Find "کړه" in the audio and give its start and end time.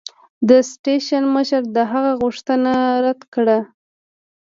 3.33-3.59